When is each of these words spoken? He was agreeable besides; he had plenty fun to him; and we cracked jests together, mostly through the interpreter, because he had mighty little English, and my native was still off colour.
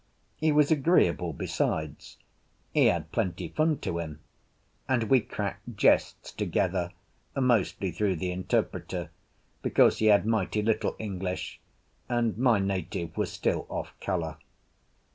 He 0.37 0.51
was 0.51 0.71
agreeable 0.71 1.31
besides; 1.31 2.17
he 2.73 2.87
had 2.87 3.11
plenty 3.11 3.49
fun 3.49 3.77
to 3.81 3.99
him; 3.99 4.19
and 4.89 5.03
we 5.03 5.19
cracked 5.19 5.77
jests 5.77 6.31
together, 6.31 6.91
mostly 7.35 7.91
through 7.91 8.15
the 8.15 8.31
interpreter, 8.31 9.11
because 9.61 9.99
he 9.99 10.07
had 10.07 10.25
mighty 10.25 10.63
little 10.63 10.95
English, 10.97 11.59
and 12.09 12.35
my 12.35 12.57
native 12.57 13.15
was 13.15 13.31
still 13.31 13.67
off 13.69 13.93
colour. 14.01 14.37